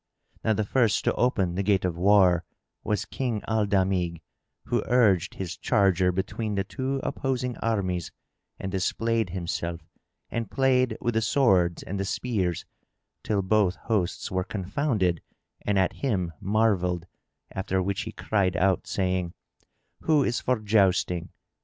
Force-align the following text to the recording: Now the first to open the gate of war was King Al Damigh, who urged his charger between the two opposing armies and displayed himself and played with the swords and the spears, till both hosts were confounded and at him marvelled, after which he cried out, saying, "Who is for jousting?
Now 0.43 0.53
the 0.53 0.63
first 0.65 1.03
to 1.03 1.13
open 1.13 1.53
the 1.53 1.61
gate 1.61 1.85
of 1.85 1.95
war 1.95 2.43
was 2.83 3.05
King 3.05 3.43
Al 3.47 3.67
Damigh, 3.67 4.19
who 4.63 4.81
urged 4.87 5.35
his 5.35 5.55
charger 5.55 6.11
between 6.11 6.55
the 6.55 6.63
two 6.63 6.99
opposing 7.03 7.55
armies 7.57 8.09
and 8.59 8.71
displayed 8.71 9.29
himself 9.29 9.81
and 10.31 10.49
played 10.49 10.97
with 11.01 11.13
the 11.13 11.21
swords 11.21 11.83
and 11.83 11.99
the 11.99 12.05
spears, 12.05 12.65
till 13.23 13.43
both 13.43 13.75
hosts 13.75 14.31
were 14.31 14.43
confounded 14.43 15.21
and 15.61 15.77
at 15.77 15.93
him 15.93 16.33
marvelled, 16.39 17.05
after 17.51 17.79
which 17.79 18.01
he 18.01 18.11
cried 18.11 18.57
out, 18.57 18.87
saying, 18.87 19.35
"Who 19.99 20.23
is 20.23 20.39
for 20.39 20.57
jousting? 20.57 21.29